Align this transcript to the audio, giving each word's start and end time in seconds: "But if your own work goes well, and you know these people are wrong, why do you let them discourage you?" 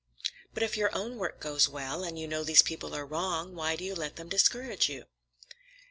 "But 0.55 0.63
if 0.63 0.75
your 0.75 0.89
own 0.97 1.17
work 1.19 1.39
goes 1.39 1.69
well, 1.69 2.03
and 2.03 2.17
you 2.17 2.27
know 2.27 2.43
these 2.43 2.63
people 2.63 2.95
are 2.95 3.05
wrong, 3.05 3.53
why 3.53 3.75
do 3.75 3.83
you 3.83 3.93
let 3.93 4.15
them 4.15 4.29
discourage 4.29 4.89
you?" 4.89 5.05